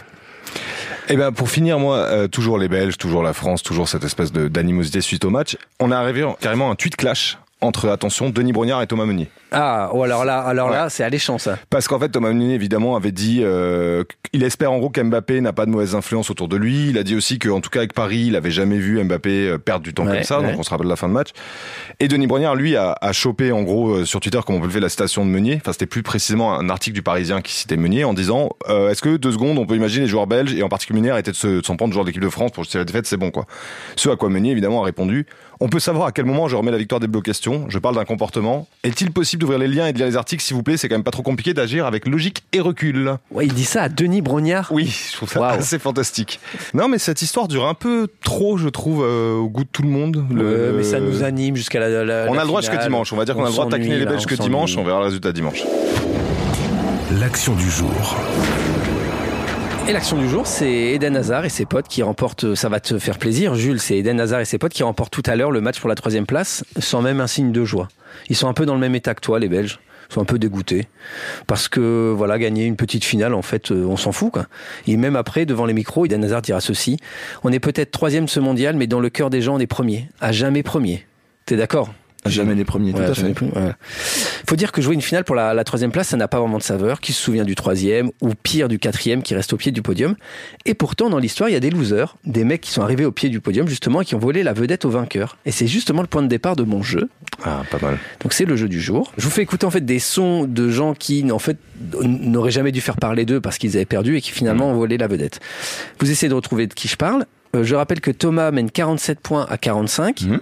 [1.10, 4.32] Eh ben pour finir, moi, euh, toujours les Belges, toujours la France, toujours cette espèce
[4.32, 5.58] d'animosité suite au match.
[5.80, 9.06] On est arrivé en- carrément à un tweet clash entre, attention, Denis Brognard et Thomas
[9.06, 9.30] Meunier.
[9.52, 11.58] Ah, oh, alors là, alors là, c'est alléchant ça.
[11.70, 15.54] Parce qu'en fait, Thomas Meunier, évidemment, avait dit euh, qu'il espère en gros qu'Mbappé n'a
[15.54, 16.90] pas de mauvaise influence autour de lui.
[16.90, 19.58] Il a dit aussi qu'en tout cas avec Paris, il avait jamais vu Mbappé euh,
[19.58, 20.40] perdre du temps Ouais, comme ça.
[20.42, 20.52] ouais.
[20.52, 21.30] Donc on se rappelle la fin de match.
[22.00, 24.66] Et Denis Brognard, lui, a, a chopé en gros euh, sur Twitter, comme on peut
[24.68, 25.58] le faire, la citation de Meunier.
[25.62, 29.02] Enfin, c'était plus précisément un article du Parisien qui citait Meunier en disant euh, Est-ce
[29.02, 31.36] que deux secondes, on peut imaginer les joueurs belges et en particulier Meunier arrêter de
[31.36, 33.32] se- de s'en prendre joueur de l'équipe de France pour justifier la défaite, c'est bon
[33.32, 33.46] quoi.
[33.96, 35.26] Ce à quoi Meunier évidemment a répondu
[35.60, 37.66] On peut savoir à quel moment je remets la victoire des blocs questions.
[37.70, 38.68] Je parle d'un comportement.
[38.84, 40.78] Est-il possible d'ouvrir les liens et de lire les articles, s'il vous plaît?
[40.78, 43.14] C'est quand même pas trop compliqué d'agir avec logique et recul.
[43.32, 44.68] Ouais, il dit ça à Denis Brognard.
[44.72, 46.40] Oui, je trouve ça assez fantastique.
[46.74, 49.84] Non, mais cette histoire dure un peu trop, je trouve, euh, au goût de tout
[49.84, 50.26] le monde.
[50.32, 52.76] Le- mais ça nous anime jusqu'à la, la- On la a le droit finale.
[52.76, 53.14] jusqu'à dimanche.
[53.14, 54.76] On va dire qu'on a le droit de taquiner les Belges que dimanche.
[54.78, 55.64] On verra le résultat dimanche.
[57.20, 58.18] L'action du jour.
[59.86, 62.98] Et l'action du jour, c'est Eden Hazard et ses potes qui remportent, ça va te
[63.00, 65.60] faire plaisir, Jules, c'est Eden Hazard et ses potes qui remportent tout à l'heure le
[65.60, 67.90] match pour la troisième place sans même un signe de joie.
[68.30, 69.80] Ils sont un peu dans le même état que toi, les Belges.
[70.10, 70.88] Ils sont un peu dégoûtés.
[71.48, 74.46] Parce que, voilà, gagner une petite finale, en fait, euh, on s'en fout, quoi.
[74.88, 76.98] Et même après, devant les micros, Eden Hazard dira ceci.
[77.44, 80.08] On est peut-être troisième ce mondial, mais dans le cœur des gens, on est premier.
[80.22, 81.06] À jamais premier.
[81.46, 81.94] T'es d'accord?
[82.26, 83.40] Jamais les premiers, tout à fait.
[83.42, 83.72] ouais.
[84.48, 86.58] Faut dire que jouer une finale pour la, la troisième place, ça n'a pas vraiment
[86.58, 87.02] de saveur.
[87.02, 90.16] Qui se souvient du troisième ou pire du quatrième qui reste au pied du podium
[90.66, 93.12] Et pourtant, dans l'histoire, il y a des losers, des mecs qui sont arrivés au
[93.12, 95.38] pied du podium justement et qui ont volé la vedette au vainqueur.
[95.46, 97.10] Et c'est justement le point de départ de mon jeu.
[97.44, 97.98] Ah, pas mal.
[98.22, 99.12] Donc c'est le jeu du jour.
[99.18, 101.58] Je vous fais écouter en fait des sons de gens qui en fait
[102.04, 104.98] n'auraient jamais dû faire parler d'eux parce qu'ils avaient perdu et qui finalement ont volé
[104.98, 105.40] la vedette.
[106.00, 107.26] Vous essayez de retrouver de qui je parle.
[107.56, 110.22] Euh, je rappelle que Thomas mène 47 points à 45.
[110.22, 110.40] Mhm.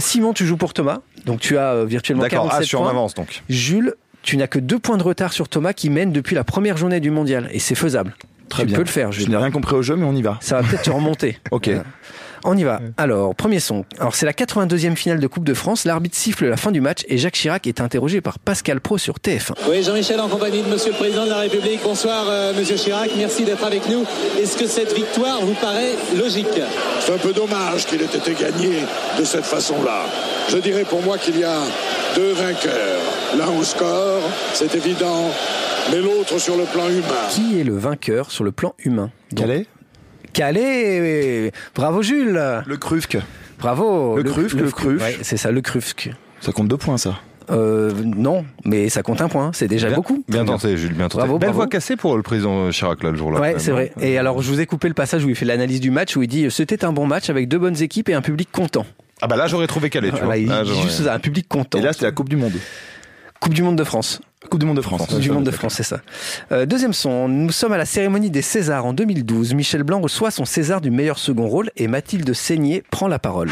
[0.00, 1.00] Simon, tu joues pour Thomas.
[1.28, 2.48] Donc tu as euh, virtuellement D'accord.
[2.48, 2.90] 47 Ah, je en points.
[2.90, 3.42] avance donc.
[3.48, 6.76] Jules, tu n'as que deux points de retard sur Thomas qui mène depuis la première
[6.76, 7.48] journée du mondial.
[7.52, 8.16] Et c'est faisable.
[8.48, 8.76] Très tu bien.
[8.76, 9.30] peux le faire, Je Jules.
[9.30, 10.38] n'ai rien compris au jeu, mais on y va.
[10.40, 11.38] Ça va peut-être te remonter.
[11.50, 11.66] Ok.
[11.68, 11.84] Voilà.
[12.50, 12.80] On y va.
[12.96, 13.84] Alors, premier son.
[13.98, 15.84] Alors, c'est la 82e finale de Coupe de France.
[15.84, 19.16] L'arbitre siffle la fin du match et Jacques Chirac est interrogé par Pascal Pro sur
[19.16, 19.52] TF1.
[19.68, 21.80] Oui, Jean-Michel en compagnie de Monsieur le Président de la République.
[21.84, 23.10] Bonsoir, euh, Monsieur Chirac.
[23.18, 24.06] Merci d'être avec nous.
[24.40, 26.46] Est-ce que cette victoire vous paraît logique?
[27.00, 28.78] C'est un peu dommage qu'il ait été gagné
[29.18, 30.06] de cette façon-là.
[30.48, 31.60] Je dirais pour moi qu'il y a
[32.16, 33.02] deux vainqueurs.
[33.36, 34.22] L'un au score,
[34.54, 35.30] c'est évident,
[35.90, 37.28] mais l'autre sur le plan humain.
[37.28, 39.10] Qui est le vainqueur sur le plan humain?
[39.32, 39.66] Donc, Calais?
[40.38, 43.18] Calais Bravo Jules Le Crufque.
[43.58, 45.02] Bravo Le Crufque, le Crufque.
[45.02, 46.10] Ouais, c'est ça, le Crufque.
[46.40, 47.18] Ça compte deux points, ça.
[47.50, 49.50] Euh, non, mais ça compte un point.
[49.52, 50.22] C'est déjà Bien- beaucoup.
[50.28, 51.16] Bien tenté, Jules, bien tenté.
[51.24, 51.56] Bravo, Belle bravo.
[51.62, 53.40] voix cassée pour le président Chirac là le jour-là.
[53.40, 53.92] Ouais, c'est même, vrai.
[53.96, 54.00] hein.
[54.00, 56.22] Et alors, je vous ai coupé le passage où il fait l'analyse du match, où
[56.22, 58.86] il dit c'était un bon match avec deux bonnes équipes et un public content.
[59.20, 60.36] Ah bah là j'aurais trouvé calé, tu vois.
[60.36, 61.78] Là, juste un public content.
[61.78, 62.52] Et là, c'était la Coupe du Monde.
[63.40, 64.20] Coupe du Monde de France.
[64.48, 65.06] Coupe du Monde de France.
[65.06, 66.00] Coupe du Monde de France, c'est ça.
[66.52, 69.54] Euh, deuxième son, nous sommes à la cérémonie des Césars en 2012.
[69.54, 73.50] Michel Blanc reçoit son César du meilleur second rôle et Mathilde Seigné prend la parole.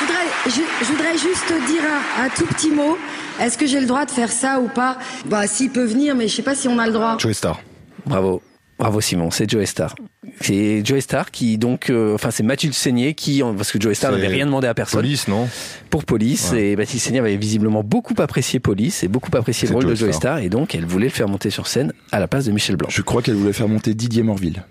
[0.00, 1.82] Je voudrais, je, je voudrais juste dire
[2.18, 2.96] un, un tout petit mot.
[3.40, 4.98] Est-ce que j'ai le droit de faire ça ou pas?
[5.26, 7.16] Bah, s'il peut venir, mais je sais pas si on a le droit.
[7.18, 7.60] Joey Star.
[8.06, 8.42] Bravo.
[8.78, 9.94] Bravo Simon, c'est Joe Star.
[10.40, 14.12] C'est Joe Star qui donc, euh, enfin c'est Mathilde Seigné qui, parce que Joe Star
[14.12, 15.48] n'avait rien demandé à personne Police, non
[15.90, 19.84] pour Police et Mathilde Seigné avait visiblement beaucoup apprécié Police et beaucoup apprécié le rôle
[19.84, 20.36] de Joe Joe Star.
[20.36, 22.76] Star et donc elle voulait le faire monter sur scène à la place de Michel
[22.76, 22.88] Blanc.
[22.90, 24.64] Je crois qu'elle voulait faire monter Didier Morville.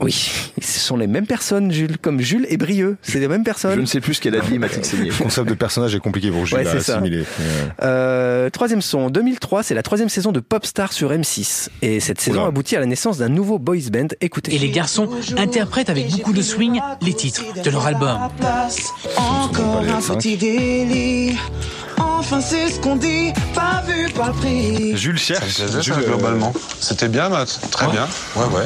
[0.00, 0.30] Oui,
[0.60, 2.98] ce sont les mêmes personnes, Jules, comme Jules et Brieux.
[3.00, 3.80] C'est les mêmes Je personnes.
[3.80, 5.08] ne sais plus ce qu'elle a dit, Mathilde Seigné.
[5.10, 7.24] Le concept de personnage est compliqué pour Jules Ouais, à assimiler.
[7.82, 11.68] Euh, troisième son, 2003, c'est la troisième saison de Popstar sur M6.
[11.80, 12.48] Et cette saison Oula.
[12.48, 14.08] aboutit à la naissance d'un nouveau boys band.
[14.20, 14.54] Écoutez.
[14.54, 18.18] Et les garçons interprètent avec beaucoup de swing les titres de leur album.
[19.16, 21.36] Encore un petit délit.
[21.98, 24.96] Enfin, c'est ce qu'on dit, pas vu, pas pris.
[24.96, 25.62] Jules cherche.
[25.80, 26.52] Jules, globalement.
[26.80, 27.58] C'était bien, Matt.
[27.70, 28.06] Très bien.
[28.34, 28.64] Ouais, ouais.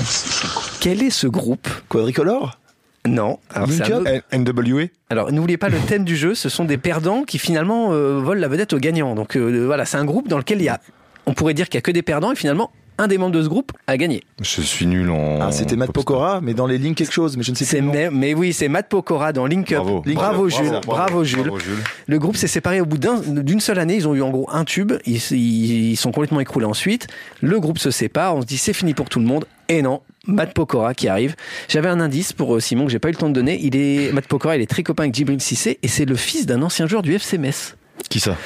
[0.81, 2.59] Quel est ce groupe Quadricolore?
[3.07, 3.39] Non.
[3.55, 6.49] Alors, Link c'est un Up autre- NWA Alors, n'oubliez pas le thème du jeu, ce
[6.49, 9.15] sont des perdants qui finalement euh, volent la vedette aux gagnants.
[9.15, 10.81] Donc euh, voilà, c'est un groupe dans lequel il y a,
[11.27, 13.43] on pourrait dire qu'il y a que des perdants et finalement un des membres de
[13.43, 14.23] ce groupe a gagné.
[14.43, 15.41] Je suis nul en.
[15.41, 15.91] Ah, c'était Matt.
[15.93, 17.81] Pokora, mais dans les lignes quelque chose, mais je ne sais plus.
[17.87, 19.79] Mais, mais oui, c'est Matt Pokora dans Link Up.
[19.83, 20.03] Bravo.
[20.05, 21.41] Link bravo, Up, Jules, bravo, bravo, Jules.
[21.45, 21.79] Bravo, Jules.
[22.07, 23.97] Le groupe s'est séparé au bout d'un- d'une seule année.
[23.97, 24.93] Ils ont eu en gros un tube.
[25.07, 27.07] Ils, ils- ils sont complètement écroulés ensuite.
[27.41, 28.37] Le groupe se sépare.
[28.37, 29.47] On se dit c'est fini pour tout le monde.
[29.71, 31.35] Et non, Matt Pokora qui arrive.
[31.69, 33.59] J'avais un indice pour euh, Simon que j'ai pas eu le temps de donner.
[33.63, 34.57] Il est Matt Pokora.
[34.57, 37.15] Il est très copain avec Djibril Cissé et c'est le fils d'un ancien joueur du
[37.15, 37.77] FC Metz,
[38.09, 38.37] Qui ça?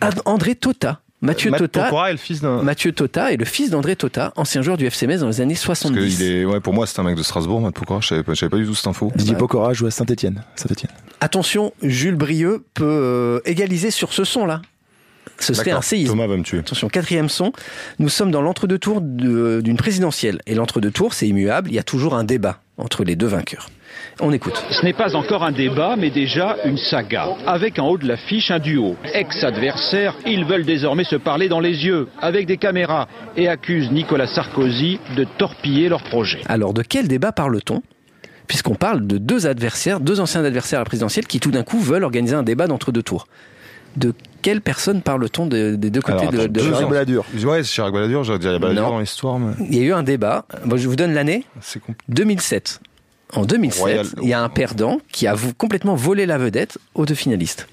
[0.00, 1.00] Ad- André Tota.
[1.24, 1.84] Mathieu Matt Tota.
[1.84, 2.62] Pokora est le fils d'un.
[2.64, 5.54] Mathieu Tota est le fils d'André Tota, ancien joueur du FC Metz dans les années
[5.54, 6.18] Parce que 70.
[6.20, 8.00] il est, ouais, pour moi, c'est un mec de Strasbourg, Matt Pokora.
[8.00, 9.12] Je savais pas, je savais pas du tout cette info.
[9.14, 10.42] Didier Pokora joue à Saint-Etienne.
[10.56, 10.90] Saint-Etienne.
[11.20, 14.62] Attention, Jules Brieux peut euh, égaliser sur ce son-là.
[15.38, 16.12] Ce serait un séisme.
[16.12, 16.58] Thomas va me tuer.
[16.58, 17.52] Attention, quatrième son.
[17.98, 20.40] Nous sommes dans l'entre-deux tours de- d'une présidentielle.
[20.46, 21.68] Et l'entre-deux tours, c'est immuable.
[21.70, 23.68] Il y a toujours un débat entre les deux vainqueurs.
[24.20, 24.62] On écoute.
[24.70, 27.28] Ce n'est pas encore un débat, mais déjà une saga.
[27.46, 28.96] Avec en haut de l'affiche un duo.
[29.12, 34.26] Ex-adversaires, ils veulent désormais se parler dans les yeux, avec des caméras, et accusent Nicolas
[34.28, 36.40] Sarkozy de torpiller leur projet.
[36.46, 37.82] Alors, de quel débat parle-t-on?
[38.46, 41.80] Puisqu'on parle de deux adversaires, deux anciens adversaires à la présidentielle qui tout d'un coup
[41.80, 43.26] veulent organiser un débat d'entre-deux tours.
[43.96, 46.88] De quelle personne parle-t on de- des deux côtés Alors, de, de ans.
[46.88, 47.24] Balladur.
[47.44, 49.52] Ouais, c'est Chirac Balladur, j'aurais dit il y a Balladur dans l'histoire, mais.
[49.70, 50.44] Il y a eu un débat.
[50.66, 51.44] Bon, je vous donne l'année.
[51.60, 52.02] C'est compliqué.
[52.08, 52.80] 2007.
[53.34, 54.06] En 2007, Royal.
[54.22, 57.66] il y a un perdant qui a complètement volé la vedette aux deux finalistes.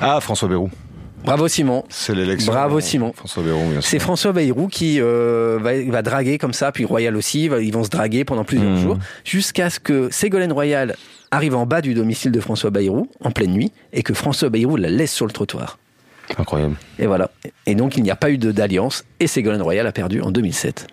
[0.00, 0.70] Ah, François Bayrou.
[1.24, 1.84] Bravo Simon.
[1.90, 2.52] C'est l'élection.
[2.52, 3.12] Bravo Simon.
[3.14, 3.90] François Bayrou, bien sûr.
[3.90, 7.72] C'est François Bayrou qui euh, va, va draguer comme ça, puis Royal aussi, va- ils
[7.72, 8.78] vont se draguer pendant plusieurs Mhm.
[8.80, 10.94] jours, jusqu'à ce que Ségolène Royal
[11.32, 14.76] arrive en bas du domicile de François Bayrou, en pleine nuit, et que François Bayrou
[14.76, 15.78] la laisse sur le trottoir.
[16.36, 16.74] Incroyable.
[16.98, 17.30] Et voilà.
[17.66, 20.30] Et donc il n'y a pas eu de- d'alliance, et Ségolène Royal a perdu en
[20.30, 20.86] 2007.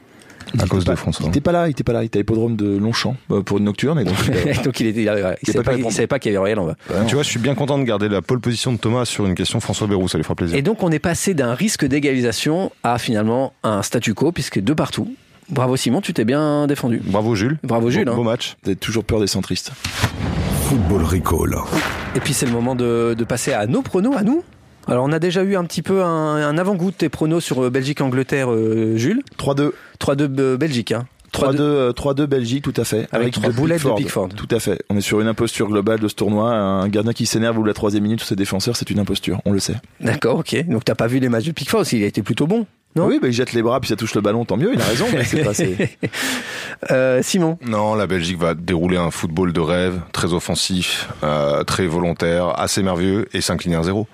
[0.59, 1.27] À cause de Il François.
[1.27, 3.57] était pas là, il était pas là, il était à l'hippodrome de Longchamp euh, pour
[3.57, 3.99] une nocturne.
[3.99, 4.15] Et donc,
[4.63, 6.37] donc il était, il, Il il savait pas pas, il savait pas qu'il y avait
[6.39, 6.75] Royal en bas.
[7.07, 9.33] Tu vois, je suis bien content de garder la pole position de Thomas sur une
[9.35, 10.55] question François Bayrou, ça lui fera plaisir.
[10.55, 14.73] Et donc on est passé d'un risque d'égalisation à finalement un statu quo, puisque de
[14.73, 15.13] partout.
[15.49, 17.01] Bravo Simon, tu t'es bien défendu.
[17.03, 17.57] Bravo Jules.
[17.63, 18.05] Bravo Jules.
[18.05, 18.15] Beau, hein.
[18.15, 18.55] beau match.
[18.63, 19.71] vous avez toujours peur des centristes.
[20.69, 21.55] Football Recall.
[22.15, 24.43] Et puis c'est le moment de, de passer à nos pronos, à nous.
[24.87, 27.63] Alors on a déjà eu un petit peu un, un avant-goût de tes pronos sur
[27.63, 29.21] euh, Belgique-Angleterre, euh, Jules.
[29.39, 29.71] 3-2.
[29.99, 30.91] 3-2 euh, Belgique.
[30.91, 31.07] Hein.
[31.33, 33.07] 3-2 euh, 3-2 Belgique, tout à fait.
[33.11, 34.29] Avec trois de boulettes de Pickford.
[34.29, 34.81] Tout à fait.
[34.89, 36.51] On est sur une imposture globale de ce tournoi.
[36.53, 39.41] Un gardien qui s'énerve ou la troisième minute sur ses défenseurs, c'est une imposture.
[39.45, 39.75] On le sait.
[39.99, 40.65] D'accord, ok.
[40.67, 42.65] Donc t'as pas vu les matchs de Pickford il a été plutôt bon.
[42.95, 43.07] Non?
[43.07, 44.71] Oui, bah, il jette les bras puis ça touche le ballon, tant mieux.
[44.73, 45.53] Il a raison, mais c'est pas.
[45.53, 45.97] c'est-
[46.91, 47.57] Euh, Simon.
[47.65, 52.83] Non, la Belgique va dérouler un football de rêve, très offensif, euh, très volontaire, assez
[52.83, 54.07] merveilleux et s'incliner à zéro.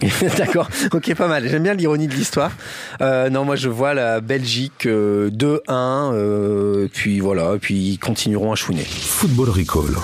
[0.38, 1.48] D'accord, ok, pas mal.
[1.48, 2.52] J'aime bien l'ironie de l'histoire.
[3.00, 8.52] Euh, non, moi je vois la Belgique euh, 2-1, euh, puis voilà, puis ils continueront
[8.52, 8.84] à chouiner.
[8.84, 9.96] Football Recall.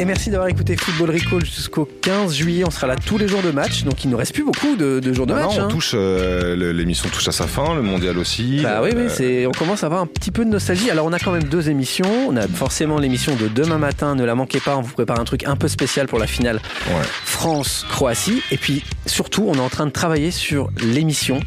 [0.00, 2.64] Et merci d'avoir écouté Football Recall jusqu'au 15 juillet.
[2.66, 4.98] On sera là tous les jours de match, donc il ne reste plus beaucoup de,
[4.98, 5.56] de jours de match.
[5.58, 5.68] non, on hein.
[5.68, 8.60] touche, euh, l'émission touche à sa fin, le mondial aussi.
[8.62, 10.90] Bah oui, oui, Euh, c'est, on commence à avoir un petit peu de nostalgie.
[10.90, 12.28] Alors on a quand même deux émissions.
[12.30, 15.24] On a forcément l'émission de demain matin, ne la manquez pas, on vous prépare un
[15.24, 17.04] truc un peu spécial pour la finale Ouais.
[17.26, 18.42] France-Croatie.
[18.52, 21.40] Et puis surtout, on est en train de travailler sur l'émission.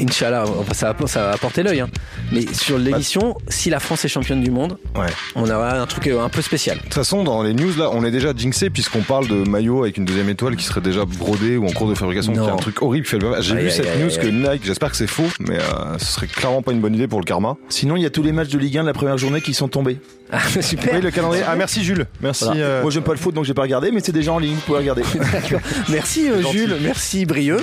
[0.00, 1.80] Inch'Allah, ça va, ça va porter l'œil.
[1.80, 1.88] hein.
[2.32, 5.06] Mais sur l'émission, si la France est championne du monde, Ouais.
[5.36, 6.78] on aura un truc euh, un peu spécial.
[6.78, 9.82] De toute façon, dans les news là, on est déjà jinxé puisqu'on parle de maillot
[9.84, 12.32] avec une deuxième étoile qui serait déjà brodé ou en cours de fabrication.
[12.32, 12.42] Non.
[12.44, 13.06] qui est un truc horrible.
[13.06, 13.16] J'ai
[13.54, 14.26] Aïe, vu aïe, cette aïe, news aïe, que.
[14.52, 17.20] Nike, j'espère que c'est faux, mais euh, ce serait clairement pas une bonne idée pour
[17.20, 17.56] le karma.
[17.68, 19.54] Sinon, il y a tous les matchs de Ligue 1 de la première journée qui
[19.54, 19.98] sont tombés.
[20.32, 20.94] Ah, super.
[20.94, 21.44] Oui, le calendrier.
[21.46, 22.06] Ah, merci Jules.
[22.20, 22.44] Merci.
[22.44, 22.60] Voilà.
[22.60, 24.54] euh, Moi, j'aime pas le foot, donc j'ai pas regardé, mais c'est déjà en ligne,
[24.54, 25.02] vous pouvez regarder.
[25.32, 25.60] D'accord.
[25.88, 26.42] Merci euh.
[26.50, 27.58] Jules, merci Brieux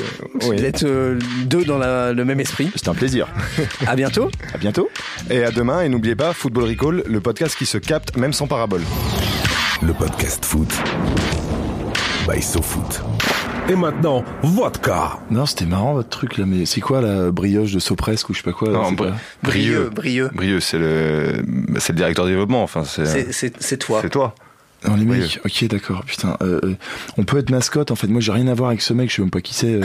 [0.47, 0.55] oui.
[0.57, 2.71] d'être euh, deux dans la- le même esprit.
[2.75, 3.27] C'est un plaisir.
[3.87, 4.29] À bientôt.
[4.53, 4.89] À bientôt.
[5.29, 5.81] Et à demain.
[5.81, 8.81] Et n'oubliez pas, Football Recall, le podcast qui se capte même sans parabole.
[9.81, 10.69] Le podcast foot.
[12.27, 13.01] By SoFoot.
[13.71, 15.19] Et maintenant, vodka.
[15.29, 18.39] Non, c'était marrant votre truc là, mais c'est quoi la brioche de Sopresque ou je
[18.39, 19.89] sais pas quoi là, Non, Bri- Brieux.
[19.95, 20.29] Brieux.
[20.33, 21.41] Brieux, c'est le,
[21.79, 22.63] c'est le directeur du développement.
[22.63, 23.99] Enfin, c'est, C'est- toi.
[24.01, 24.35] c'est toi.
[24.85, 26.35] Non, les mecs, ok, d'accord, putain.
[26.41, 26.73] euh, euh,
[27.17, 28.07] on peut être mascotte, en fait.
[28.07, 29.75] Moi, j'ai rien à voir avec ce mec, je sais même pas qui c'est.
[29.75, 29.83] euh.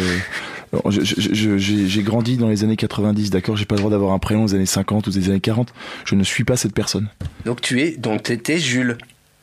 [0.72, 3.80] Alors, je- je- je- j'ai j'ai grandi dans les années 90, d'accord J'ai pas le
[3.82, 5.72] droit d'avoir un prénom des années 50 ou des années 40.
[6.06, 7.08] Je ne suis pas cette personne.
[7.44, 8.96] Donc tu es, donc t'étais Jules,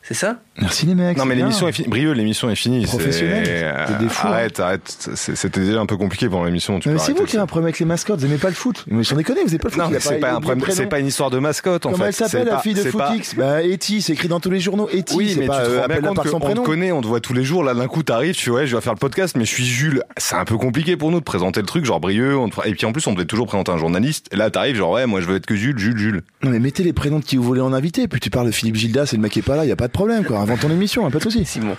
[0.03, 0.37] c'est ça?
[0.61, 1.17] Merci les mecs.
[1.17, 1.87] Non, c'est mais l'émission est finie.
[1.87, 2.81] Brieux, l'émission est finie.
[2.81, 3.43] c'est- Professionnel.
[3.47, 4.31] euh, T'es des fous, hein.
[4.31, 5.07] Arrête, arrête.
[5.15, 6.79] C'est- C'était déjà un peu compliqué pendant l'émission.
[6.85, 8.83] Mais c'est vous qui avez un problème avec les mascottes, vous aimez pas le foot.
[8.87, 9.81] Mais sans déconner, vous aimez pas le foot.
[9.83, 10.59] Non, mais a c'est pas un problème.
[10.59, 10.75] prénom.
[10.77, 12.09] C'est pas une histoire de mascotte en Comment fait.
[12.09, 13.35] elle s'appelle C'est la fille de c'est pas- Footix?
[13.35, 14.89] Bah c'est écrit dans tous les journaux.
[14.91, 16.91] Etty, Oui, c'est mais pas tu te rends bien compte par son qu'on te connaît,
[16.91, 17.63] on te voit tous les jours.
[17.63, 20.03] Là, d'un coup, t'arrives, tu vois, je vais faire le podcast, mais je suis Jules.
[20.17, 22.37] C'est un peu compliqué pour nous de présenter le truc, genre brieux.
[22.37, 24.27] on Et puis en plus, on devait toujours présenter un journaliste.
[24.31, 26.21] Et là, t'arrives, genre ouais, moi, je veux être que Jules, Jules, Jules.
[26.43, 28.07] Non mais mettez les prénoms de qui vous voulez en inviter.
[28.07, 29.87] Puis tu parles de Philippe Gildas et le mec est pas là, y a pas
[29.93, 30.39] de problème quoi.
[30.39, 31.45] Invente ton émission, y a pas de souci.
[31.45, 31.75] Simon.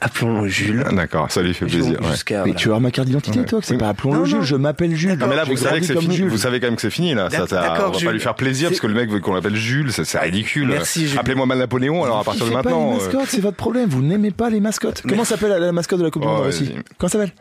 [0.00, 0.84] Appelons-le Jules.
[0.86, 2.00] Ah, D'accord, ça lui fait Jules plaisir.
[2.00, 2.06] ouais.
[2.30, 2.54] Mais voilà.
[2.54, 3.44] tu vas avoir ma carte d'identité Ouais.
[3.46, 3.78] toi, que c'est Oui.
[3.80, 5.16] pas appelons-le Jules, je m'appelle Jules.
[5.18, 6.14] Non mais là vous savez que c'est fini.
[6.14, 6.28] Jules.
[6.28, 7.28] Vous savez quand même que c'est fini là.
[7.30, 8.06] Ça, on va Jules.
[8.06, 9.90] pas lui faire plaisir parce C'est- que le mec veut qu'on l'appelle Jules.
[9.92, 10.68] C'est ridicule.
[10.68, 11.18] Merci, Jules.
[11.18, 12.94] Appelez-moi mal Napoléon alors à partir de maintenant.
[12.94, 13.88] euh, c'est votre problème.
[13.88, 15.02] Vous n'aimez pas les mascottes.
[15.08, 16.44] Comment s'appelle la, mascotte de la Coupe du Oh, Monde.
[16.46, 17.32] Russie Comment ça s'appelle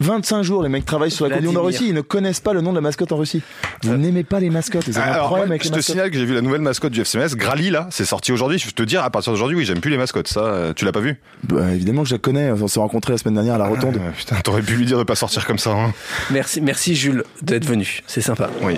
[0.00, 1.62] 25 jours, les mecs travaillent sur la Coupe du Monde en.
[1.62, 3.42] Russie, ils ne connaissent pas le nom de la mascotte en Russie.
[3.82, 5.80] Vous n'aimez pas les mascottes, vous avez un Alors, problème moi, avec je les te
[5.80, 8.58] signale que j'ai vu la nouvelle mascotte du FCMS, Grali là, c'est sorti aujourd'hui.
[8.58, 10.28] Je peux te dire à partir d'aujourd'hui, oui, j'aime plus les mascottes.
[10.28, 11.20] Ça, euh, tu l'as pas vu?
[11.44, 13.96] Bah, évidemment que je la connais, on s'est rencontrés la semaine dernière à la rotonde.
[13.96, 15.70] Euh, Putain, t'aurais pu lui dire de pas sortir comme ça.
[15.70, 15.92] Hein.
[16.30, 18.00] Merci, merci Jules d'être venu.
[18.06, 18.50] C'est sympa.
[18.62, 18.74] Oui.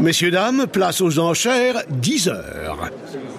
[0.00, 2.90] Messieurs, dames, place aux enchères, 10 heures.